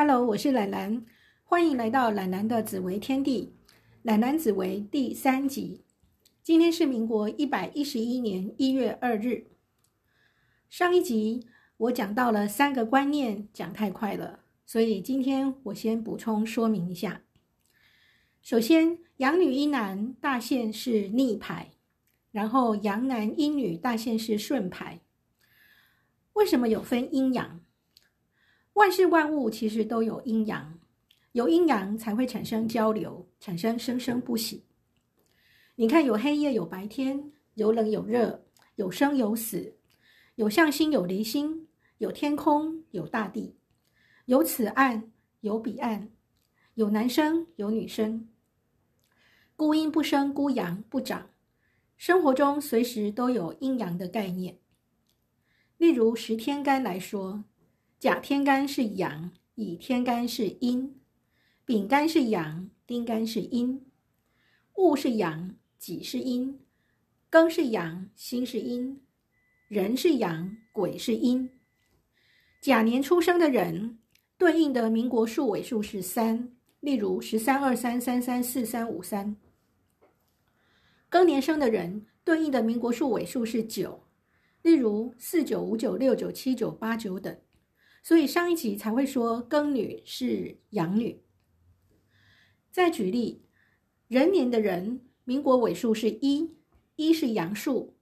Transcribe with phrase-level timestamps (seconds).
[0.00, 1.04] Hello，我是懒懒，
[1.42, 3.52] 欢迎来到懒懒的紫薇天地。
[4.02, 5.82] 懒懒紫薇第三集，
[6.40, 9.48] 今天是民国一百一十一年一月二日。
[10.70, 11.48] 上一集
[11.78, 17.22] 我讲到了三个观念，讲太快了，所以今天我先补充说明一下。
[18.40, 21.72] 首先，阳女阴男大限是逆牌，
[22.30, 25.00] 然后阳男阴女大限是顺牌。
[26.34, 27.60] 为什么有分阴阳？
[28.78, 30.78] 万事万物其实都有阴阳，
[31.32, 34.62] 有阴阳才会产生交流，产生生生不息。
[35.74, 38.44] 你看，有黑夜有白天，有冷有热，
[38.76, 39.76] 有生有死，
[40.36, 41.66] 有向心有离心，
[41.98, 43.56] 有天空有大地，
[44.26, 46.12] 有此岸有彼岸，
[46.74, 48.28] 有男生有女生。
[49.56, 51.30] 孤阴不生，孤阳不长。
[51.96, 54.56] 生活中随时都有阴阳的概念。
[55.78, 57.42] 例如十天干来说。
[57.98, 61.00] 甲天干是阳，乙天干是阴，
[61.64, 63.84] 丙干是阳，丁干是阴，
[64.74, 66.60] 戊是阳，己是阴，
[67.28, 69.00] 庚是阳，辛是阴，
[69.66, 71.50] 壬是阳，癸是阴。
[72.60, 73.98] 甲年出生的人，
[74.36, 79.36] 对应的民国数尾数是三，例如十三、二三、三三、四三、五三。
[81.10, 84.04] 庚年生的人，对应的民国数尾数是九，
[84.62, 87.36] 例如四九、五九、六九、七九、八九等。
[88.02, 91.20] 所以上一集才会说庚女是阳女。
[92.70, 93.42] 再举例，
[94.08, 96.54] 壬年的人，民国尾数是一，
[96.96, 97.96] 一是阳数，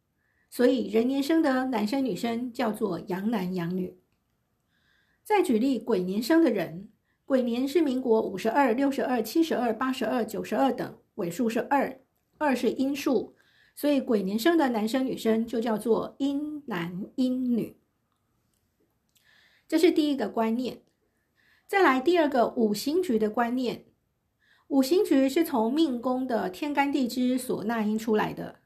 [0.51, 3.99] 所以壬年生的男生女生叫做阳男阳女。
[5.25, 6.89] 再举例，癸年生的人，
[7.25, 12.01] 癸年是民国五十二、六十二、七十二、八十二、九十二等，尾数是二，
[12.39, 13.35] 二是阴数，
[13.75, 17.77] 所以癸年生的男生女生就叫做阴男阴女。
[19.69, 20.83] 这是第一个观念，
[21.67, 23.87] 再来第二个五行局的观念。
[24.69, 28.61] 五行局是从命宫的天干地支所纳音出来的。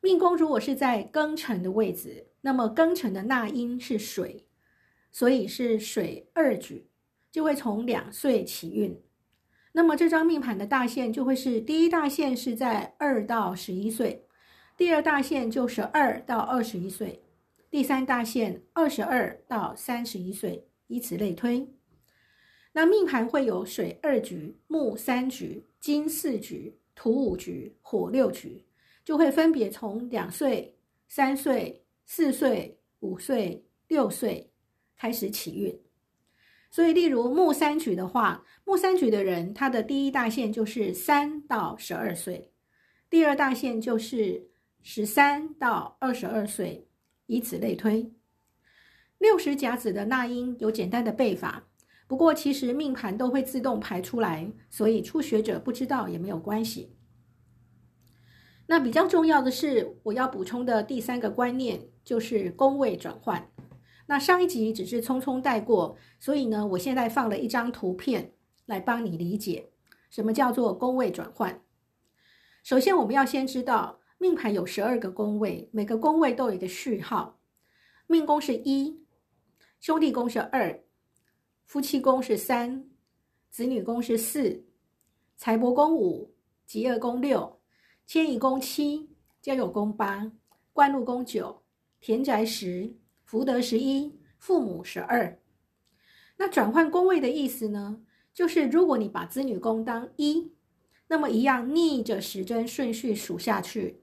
[0.00, 4.46] 命宫如果是在庚辰的位置，那么庚辰的纳音是水，
[5.12, 6.88] 所以是水二局，
[7.30, 9.00] 就会从两岁起运。
[9.72, 14.26] 那么这张命盘的大限就会是第一大限是在二到十一岁，
[14.76, 17.25] 第二大限就是二到二十一岁。
[17.70, 21.68] 第三大限二十二到三十一岁，以此类推。
[22.72, 28.64] 那命盘会有水二局、木三局、金四局、土五局、火六局，
[29.04, 30.78] 就会分别从两岁、
[31.08, 34.50] 三岁、四岁、五岁、六岁
[34.96, 35.80] 开始起运。
[36.70, 42.52] 所以，例如木三局的话，木三局的人，他的第一大限就是三到十二岁，
[43.08, 44.50] 第二大限就是
[44.82, 46.85] 十三到二十二岁。
[47.26, 48.12] 以此类推，
[49.18, 51.66] 六十甲子的纳音有简单的背法，
[52.06, 56.96] 不过其实命盘都会自动排出来，所以初学者不知道也没有关系。
[58.68, 63.50] 那比较重要的是，我要补充的第三个观念就是宫位转换。
[64.06, 68.34] 那上一集只是匆匆带过，所以呢，我现在放了一张图片
[68.66, 69.70] 来帮你理解
[70.10, 71.60] 什么叫做宫位转换。
[72.62, 73.95] 首先，我们要先知道。
[74.18, 77.38] 命盘有十二个宫位，每个宫位都有一个序号。
[78.06, 79.04] 命宫是一，
[79.78, 80.82] 兄弟宫是二，
[81.66, 82.88] 夫妻宫是三，
[83.50, 84.64] 子女宫是四，
[85.36, 86.34] 财帛宫五，
[86.64, 87.60] 吉厄宫六，
[88.06, 89.10] 迁移宫七，
[89.42, 90.32] 交友宫八，
[90.72, 91.62] 官禄宫九，
[92.00, 95.38] 田宅十，福德十一，父母十二。
[96.38, 98.00] 那转换宫位的意思呢？
[98.32, 100.52] 就是如果你把子女宫当一，
[101.08, 104.02] 那么一样逆着时针顺序数下去。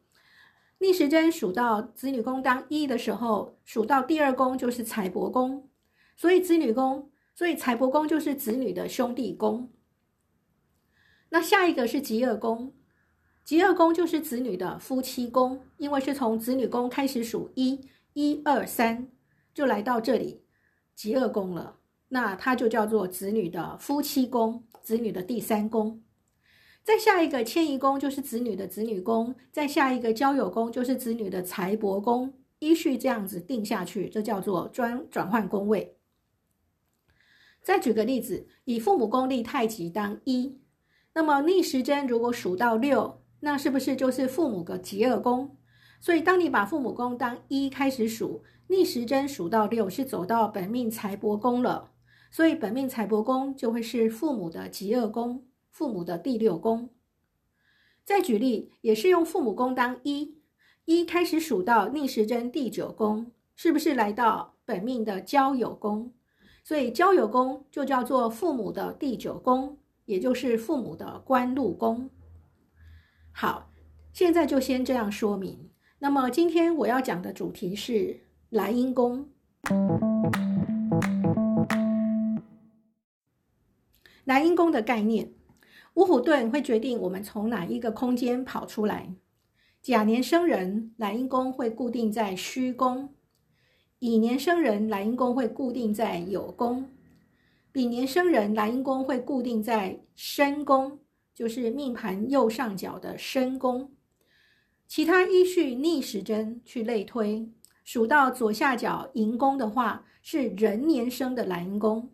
[0.83, 5.69] 逆时针数到子女宫当一的时候，数到第二宫就是财帛宫，
[6.17, 9.71] 所以子女宫，所以财帛宫就是子女的兄弟宫。
[11.29, 12.73] 那下一个是吉厄宫，
[13.45, 17.79] 吉厄宫就是子女的夫妻宫，因为是从子女宫开始数一，
[18.11, 19.07] 一二三，
[19.53, 20.43] 就来到这里
[20.93, 21.77] 吉厄宫了，
[22.09, 26.02] 那它就叫做子女的夫妻宫，子女的第三宫。
[26.83, 35.97] 再下一个迁移宫就是子女的子女宫，再下一个交友宫就是子女的财帛宫，依序这样子定下去，这叫做转转换宫位。
[37.61, 40.59] 再举个例子，以父母宫立太极当一，
[41.13, 45.55] 那么逆时针如果数到六，那是不是就是父母的吉厄宫？
[46.01, 51.91] 所以当你把父母宫当一开始数，逆时针数到六是走到本命财帛宫了，
[52.29, 55.45] 所以本命财帛宫就会是父母的吉厄宫。
[55.73, 56.91] 父母的第六宫，
[58.05, 60.37] 再举例，也是用父母宫当一，
[60.85, 66.13] 一开始数到逆时针第九宫，是不是来到本命的交友宫？
[66.63, 72.07] 所以交友宫就叫做父母的第九宫，也就是父母的官禄宫。
[73.31, 73.71] 好，
[74.13, 75.71] 现在就先这样说明。
[75.97, 78.19] 那么今天我要讲的主题是
[78.51, 79.27] 莱茵宫。
[84.25, 85.33] 莱茵宫的概念，
[85.95, 89.13] 五虎盾会决定我们从哪一个空间跑出来。
[89.81, 93.09] 甲年生人，莱茵宫会固定在虚宫；
[93.99, 96.85] 乙年生人，莱茵宫会固定在酉宫；
[97.71, 100.99] 丙年生人，莱茵宫会固定在申宫，
[101.35, 103.91] 就是命盘右上角的申宫。
[104.87, 107.49] 其他依序逆时针去类推，
[107.83, 112.09] 数到左下角寅宫的话，是壬年生的莱茵宫。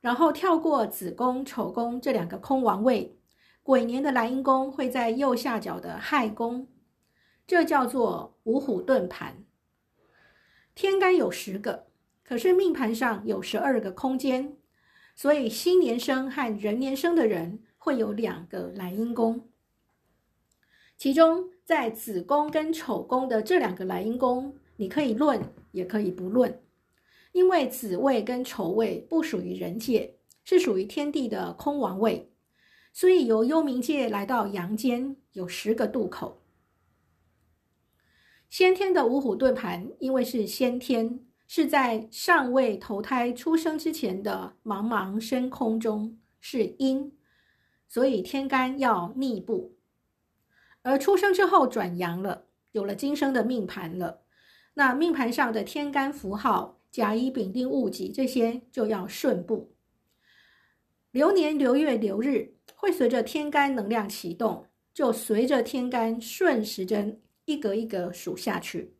[0.00, 3.16] 然后跳过子宫、丑宫这两个空王位，
[3.62, 6.66] 癸年的莱茵宫会在右下角的亥宫，
[7.46, 9.44] 这叫做五虎遁盘。
[10.74, 11.86] 天干有十个，
[12.24, 14.56] 可是命盘上有十二个空间，
[15.14, 19.48] 所以新年生和壬年生的人会有两个莱茵宫。
[20.96, 26.62] 其中在子宫跟丑宫的这两个莱茵宫，你可以论，也可以不论。
[27.32, 32.32] 因为子位跟丑位不属于人界，是属于天地的空王位，
[32.92, 36.42] 所以由幽冥界来到阳间有十个渡口。
[38.48, 47.16] 先天的五虎遁盘，因为是先天，是在尚未投胎出生之前的茫茫深空中是阴，
[47.88, 49.76] 所以天干要逆步，
[50.82, 54.22] 而出生之后转阳了，有了今生的命盘了，
[54.74, 56.79] 那命盘上的天干符号。
[56.90, 59.72] 甲乙丙丁戊己这些就要顺步，
[61.12, 68.96] 流年流月流日会随着天干能量启动，就随着天干顺时针一格一格数下去。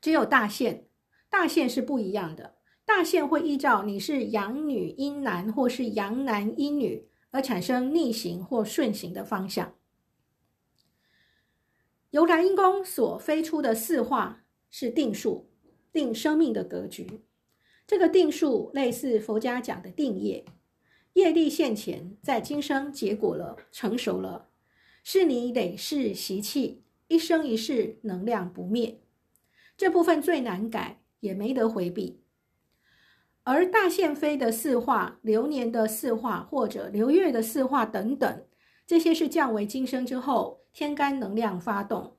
[0.00, 0.88] 只有大限，
[1.28, 9.74] 大限是不一样的，大限会依照你是阳女阴男或是阳男阴女而产生逆行或顺行的方向。
[12.10, 15.52] 由莱茵宫所飞出的四化是定数。
[15.92, 17.20] 定生命的格局，
[17.86, 20.44] 这个定数类似佛家讲的定业，
[21.14, 24.48] 业力现前，在今生结果了，成熟了，
[25.02, 29.00] 是你累世习气，一生一世能量不灭，
[29.76, 32.20] 这部分最难改，也没得回避。
[33.44, 38.44] 而大限飞的四化、流年的四化或者流月的四化等等，
[38.86, 42.17] 这些是降为今生之后天干能量发动。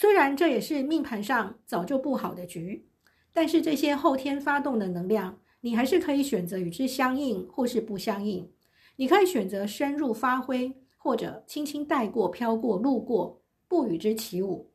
[0.00, 2.86] 虽然这也是命盘上早就不好的局，
[3.32, 8.48] 但是这些后天发动的能量，你还是可以选择与之相应或是不相应。
[8.94, 14.70] 你可以选择深入发挥，或者轻轻带过、飘过、路过，不与之起舞。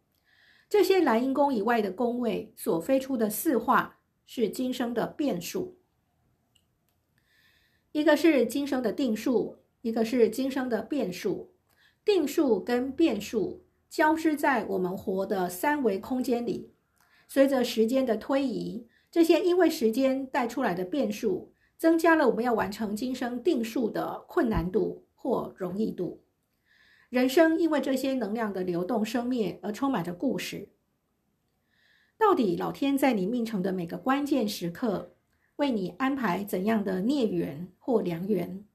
[0.67, 5.77] 这些莱茵宫以外的宫位所飞出的四化，是今生的变数。
[7.93, 11.53] 一个是今生的定数，一个是今生的变数。
[12.03, 13.63] 定数跟变数。
[13.93, 16.71] 消失在我们活的三维空间里，
[17.27, 26.23] 随着时间的推移，这些因为时间带出来的变数，增加了我们要完成今生定数的困难度或容易度。
[27.11, 30.69] 人生因为这些能量的流动生灭而充满着故事。
[32.17, 35.13] 到底老天在你命程的每个关键时刻，
[35.57, 38.65] 为你安排怎样的孽缘或良缘、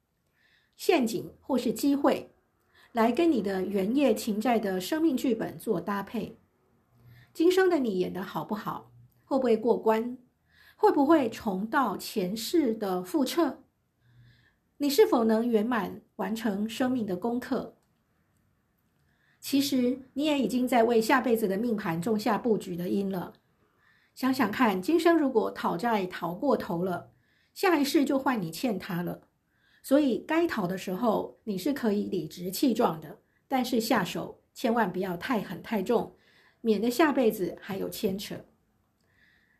[0.76, 2.30] 陷阱或是机会？
[2.92, 6.38] 来跟你的原业情债的生命剧本做搭配，
[7.32, 8.90] 今生的你演的好不好？
[9.24, 10.16] 会不会过关？
[10.74, 13.58] 会不会重蹈前世的覆辙？
[14.78, 17.76] 你是否能圆满完成生命的功课？
[19.38, 23.34] 其实你也已经在为下辈子的命盘种下布局的因了。
[24.14, 27.12] 想想看，今生如果讨债讨过头了，
[27.54, 29.27] 下一世就换你欠他了。
[29.82, 36.14] 所以该逃的时候，你是可以理直气壮的，但是下手千万不要太狠太重，
[36.60, 38.34] 免得下辈子还有牵扯。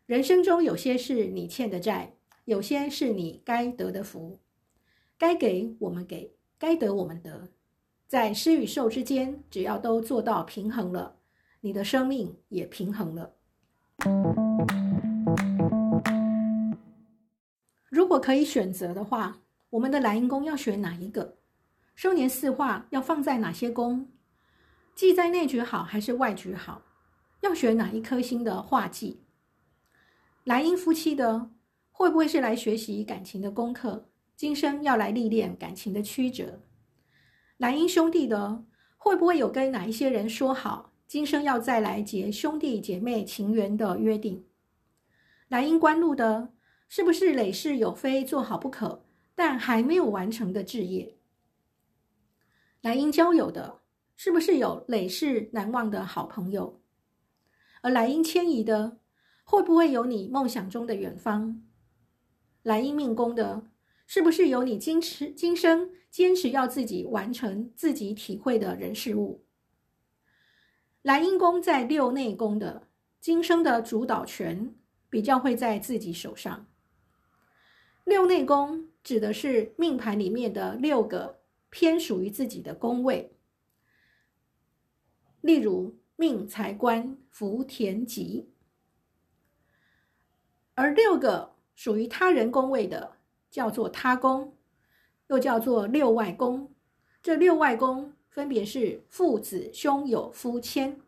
[0.05, 4.39] 人生中有些是你欠的债，有些是你该得的福，
[5.17, 7.49] 该给我们给，该得我们得，
[8.05, 11.15] 在施与受之间，只要都做到平衡了，
[11.61, 13.33] 你的生命也平衡了。
[17.89, 19.39] 如果可以选择的话。
[19.71, 21.37] 我们的莱茵宫要选哪一个？
[21.95, 24.07] 生年四化要放在哪些宫？
[24.95, 26.81] 忌在内局好还是外局好？
[27.41, 29.21] 要选哪一颗星的化忌？
[30.43, 31.51] 莱茵夫妻的
[31.91, 34.09] 会不会是来学习感情的功课？
[34.35, 36.61] 今生要来历练感情的曲折？
[37.57, 38.63] 莱茵兄弟的
[38.97, 44.45] 会不会有跟哪一些人说好，今生要再来结兄弟姐妹情缘的约定？
[45.49, 46.53] 莱茵官禄的
[46.87, 49.05] 是不是累世有非做好不可，
[49.39, 51.15] 但还没有完成的志业？
[52.81, 53.79] 来因交友的，
[54.17, 56.81] 是不是有累世难忘的好朋友？
[57.81, 58.99] 而来因迁移的，
[59.45, 61.63] 会不会有你梦想中的远方？
[62.63, 63.65] 来因命宫的，
[64.05, 69.45] 是不是有你坚持今生坚持要自己完成、自己体会的人事物？
[71.01, 72.89] 来因宫在六内宫的，
[73.21, 74.75] 今生的主导权
[75.09, 76.67] 比较会在自己手上。
[78.03, 81.39] 六内宫指的是命盘里面的六个
[81.69, 83.31] 偏属于自己的宫位，
[85.41, 88.49] 例如命财官福田吉，
[90.75, 93.17] 而六个属于他人宫位的
[93.49, 94.55] 叫做他宫，
[95.27, 96.73] 又叫做六外宫。
[97.21, 98.13] 这六外宫。
[98.29, 101.01] 分别是父子、兄友、夫谦。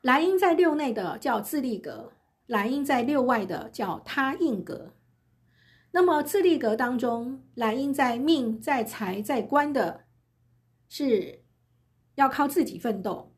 [0.00, 2.12] 莱茵在六内的叫自立格，
[2.46, 4.94] 莱茵在六外的叫他应格。
[5.94, 10.04] 那么自利格当中，来因在命、在财、在官的，
[10.88, 11.44] 是
[12.14, 13.30] 要靠自己奋斗；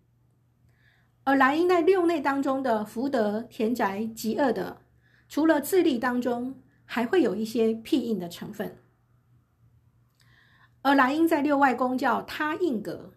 [1.25, 4.83] 而来因在六内当中的福德、田宅、极恶的，
[5.29, 8.79] 除了自立当中，还会有一些庇应的成分。
[10.83, 13.15] 而莱茵在六外宫叫他应格，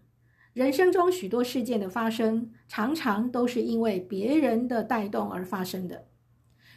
[0.53, 6.07] 人生中许多事件的发生，常常都是因为别人的带动而发生的。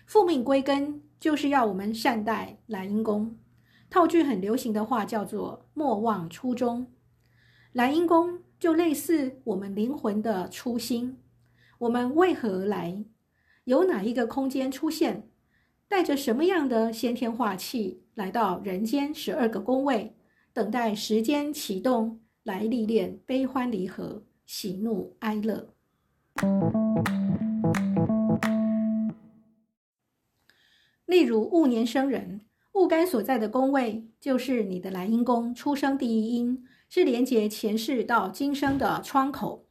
[0.04, 3.36] 复命归根，就是要我们善待莱茵宫。
[3.90, 6.86] 套句很流行的话，叫做莫忘初衷。
[7.72, 11.18] 莱茵宫就类似我们灵魂的初心，
[11.78, 13.04] 我们为何而来？
[13.64, 15.28] 由哪一个空间出现？
[15.86, 20.14] 带着什么样的先天化气来到人间十二个宫位？
[20.52, 25.68] 等待时间启动，来历练悲欢离合、喜怒哀乐。
[31.10, 32.40] 例如戊年生人，
[32.70, 39.66] 戊干所在的宫位就是你的来因宫，出生第一因，是连接前世到今生的窗口。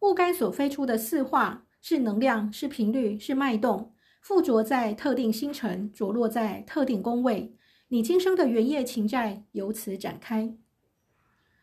[0.00, 7.54] 戊干所飞出的四化是能量，是频率，是脉动，附着在特定星辰，着落在特定宫位。
[7.86, 10.52] 你今生的原业情债由此展开。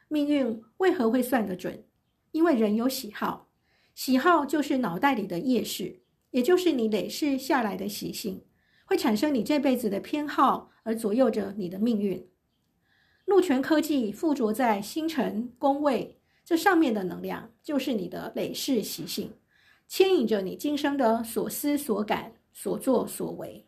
[0.08, 1.84] 命运为何会算得准？
[2.32, 3.50] 因为人有喜好，
[3.94, 6.00] 喜好就是脑袋里的业事，
[6.32, 8.44] 也就是你累世下来的习性，
[8.90, 12.28] 会产生你这辈子的偏好，而左右着你的命运。
[13.26, 19.34] 禄权科技附着在星辰宫位这上面的能量，就是你的累世习性，
[19.88, 23.68] 牵引着你今生的所思所感、所作所为。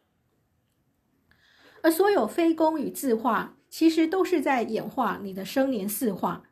[1.84, 6.46] 而所有非宫与自化，其实都是在演化你的生年四化。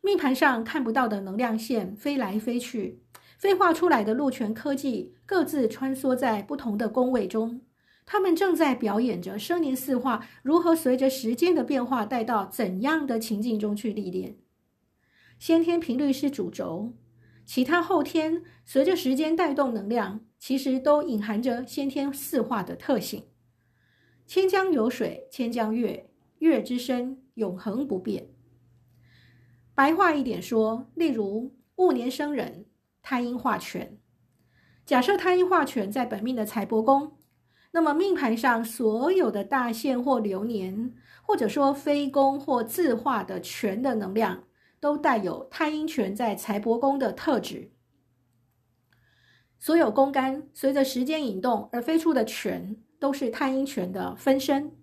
[0.00, 3.00] 命盘上看不到的能量线飞来飞去，
[3.38, 7.60] 飞化出来的禄权科技各自穿梭在不同的宫位中，
[8.04, 14.36] 他们正在表演着生年四化如何随着时间的变化带到怎样的情境中去历练。
[15.38, 16.92] 先天频率是主轴，
[17.44, 23.24] 其他后天随着时间带动能量，其实都隐含着先天四化的特性。
[24.26, 28.28] 千江有水千江月，月之深永恒不变。
[29.74, 32.66] 白话一点说，例如戊年生人，
[33.02, 33.98] 太阴化权。
[34.84, 37.16] 假设太阴化权在本命的财帛宫，
[37.72, 44.44] 那么命盘上所有的大限或流年，或者说非宫或自化的权的能量，
[44.80, 47.72] 都带有太阴权在财帛宫的特质。
[49.58, 52.76] 所有宫干随着时间引动而飞出的权。
[53.02, 54.76] 都是太阴权的分身，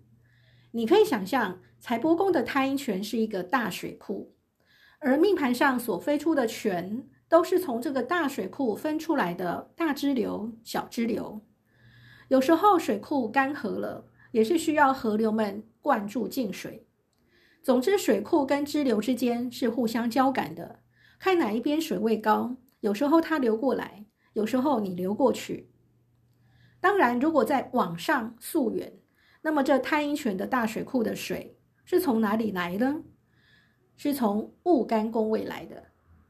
[0.72, 4.34] 你可以想象财帛宫的太阴权是一个大水库，
[4.98, 11.40] 而命盘上所飞出的权都是从这个大水库分出来的大支流、小支流。
[12.30, 16.86] 有时候水库干涸了，也是需要河流们灌注进水。
[17.60, 20.78] 总之，水库跟支流之间是互相交感的，
[21.18, 25.72] 看哪一边水位高，有时候它流过来，有时候你流过去。
[26.80, 28.92] 当然，如果再往上溯源，
[29.42, 33.02] 那么这太阴泉的大水库的水是从哪里来呢？
[33.96, 35.88] 是从戊干宫位来的。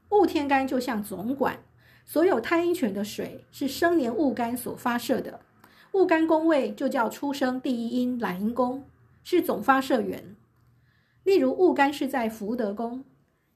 [0.09, 1.63] 戊天干就像总管，
[2.05, 5.41] 所有太阴泉的水是生年戊干所发射的。
[5.91, 8.85] 戊干宫位就叫出生第一阴蓝阴宫，
[9.23, 10.35] 是总发射源。
[11.23, 13.03] 例如戊干是在福德宫，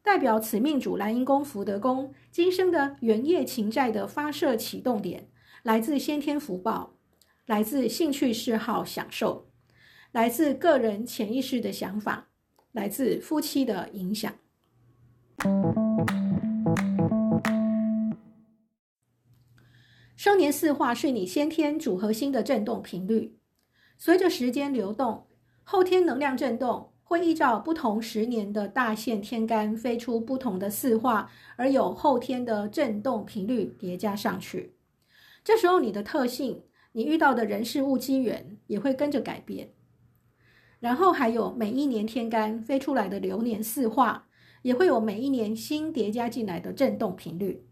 [0.04, 5.30] 代表此命主蓝阴宫福德宫今生的原业情债的发射启动点。
[5.64, 6.94] 来自先天福报，
[7.46, 9.48] 来自兴趣嗜好享受，
[10.12, 12.28] 来自个人潜意识的想法，
[12.74, 14.32] 来自夫妻的影响。
[20.26, 23.38] 生年四化是你先天主核心的振动频率，
[23.96, 25.28] 随着时间流动，
[25.62, 34.76] 后天能量振动会依照不同十年的大限天干飞出不同的四化，而有后天的振动频率叠加上去。
[35.44, 36.64] 这时候你的特性，
[36.94, 39.76] 你遇到的人事物机缘也会跟着改变。
[40.80, 44.28] 然后还有每一年天干飞出来的流年四化，
[44.64, 47.68] 也会有每一年新叠加进来的振动频率。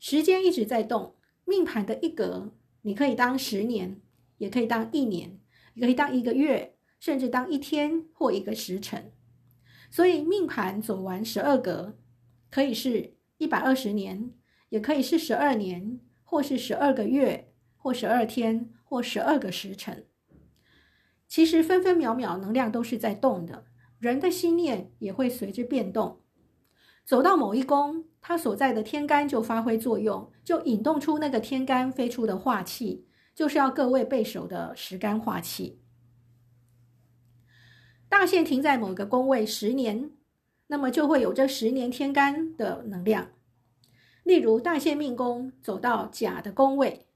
[0.00, 1.14] 时间一直在动，
[1.50, 2.52] 命盘的一格，
[2.82, 4.00] 你可以当十年，
[4.38, 5.40] 也可以当一年，
[5.74, 9.12] 也可以当一个月，甚至当一天或一个时辰。
[9.90, 11.98] 所以命盘走完十二格，
[12.48, 14.30] 可以是一百二十年，
[14.68, 20.06] 也可以是十二年，或是十二个月，或十二天，或十二个时辰。
[21.26, 23.66] 其实分分秒秒能量都是在动的，
[23.98, 26.20] 人的心念也会随之变动。
[27.10, 35.80] 走到某一宫，它所在的天干就发挥作用，就引动出那个天干飞出的化气，就是要各位背熟的十干化气。
[38.08, 40.12] 大限停在某个宫位十年，
[40.68, 43.30] 那么就会有这十年天干的能量。
[44.22, 47.08] 例如大限命宫走到甲的宫位，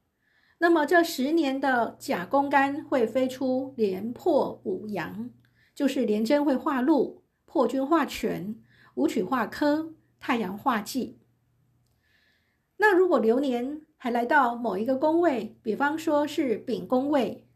[0.59, 5.31] 那么这十年的甲宫干会飞出连破五阳，
[5.73, 8.57] 就是廉贞会化禄，破军化权。
[8.95, 11.19] 武曲化科，太阳化忌。
[12.77, 17.47] 那如果流年还来到某一个宫位，比方说是丙宫位，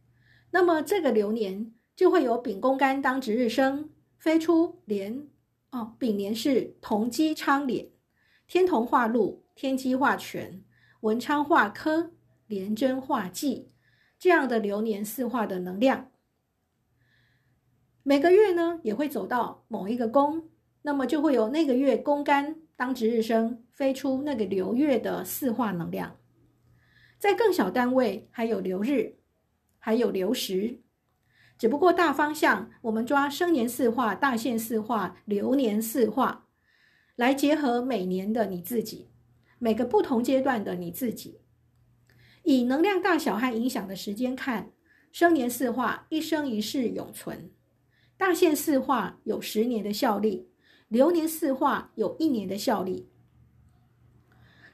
[0.50, 5.28] 那么这个流年就会有丙宫干当值日生，飞出连
[5.70, 5.94] 哦。
[5.98, 7.90] 丙年是同基昌连，
[8.46, 10.64] 天同化禄，天机化权，
[11.00, 12.12] 文昌化科，
[12.46, 13.68] 廉贞化忌，
[14.18, 16.10] 这样的流年四化的能量，
[18.02, 20.48] 每个月呢也会走到某一个宫。
[20.82, 26.16] 那么就会有那个月宫干当值日生飞出那个流月的四化能量，
[27.18, 29.16] 在更小单位还有流日，
[29.78, 30.80] 还有流时，
[31.58, 36.46] 只不过大方向我们抓生年四化、大限四化、流年四化
[37.16, 39.08] 来结合每年的你自己，
[39.58, 41.40] 每个不同阶段的你自己，
[42.44, 44.70] 以能量大小和影响的时间看，
[45.10, 47.50] 生年四化一生一世永存，
[48.16, 50.47] 大限四化有十年的效力。
[50.88, 53.10] 流年四化有一年的效力，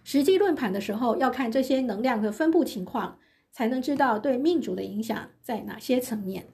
[0.05, 3.19] 实际论盘的时候要看这些能量的分布情况，
[3.51, 6.47] 才能知道对命主的影响在哪些层面。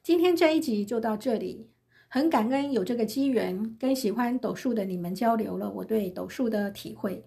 [0.00, 1.68] 今天这一集就到这里，
[2.06, 7.26] 很感恩有这个机缘跟喜欢斗数的你们交流了我对斗数的体会。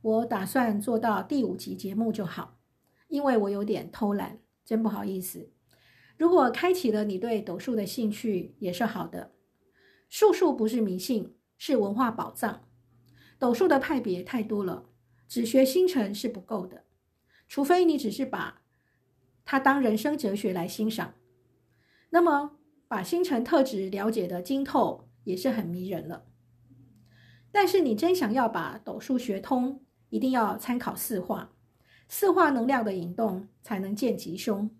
[0.00, 2.56] 我打算做到第五集节目就好，
[3.08, 5.50] 因为我有点偷懒，真不好意思。
[6.16, 9.32] 如果开启了你对斗数的兴趣，也是好的。
[10.08, 12.66] 术数不是迷信，是文化宝藏。
[13.38, 14.88] 斗数的派别太多了，
[15.28, 16.84] 只学星辰是不够的，
[17.48, 18.62] 除非你只是把
[19.44, 21.14] 它当人生哲学来欣赏。
[22.10, 22.56] 那么，
[22.88, 26.24] 把星辰特质了解的精透，也是很迷人了。
[27.52, 31.52] 但是，你真想要把斗数学通，一定要参考四化，
[32.08, 34.70] 四化能量的引动，才能见吉凶。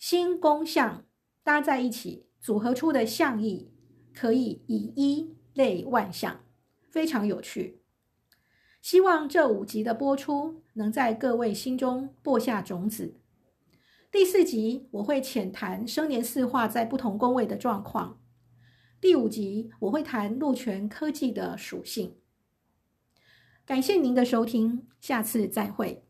[0.00, 1.04] 星宫相
[1.44, 3.70] 搭在一起，组合出的象意
[4.14, 6.40] 可以以一类万象，
[6.88, 7.82] 非常有趣。
[8.80, 13.20] 希望这五集的播出能在各位心中播下种子。
[14.10, 18.22] 第四集我会浅谈生年四化在不同宫位的状况。
[19.02, 22.16] 第五集我会谈禄权科技的属性。
[23.66, 26.09] 感谢您的收听，下次再会。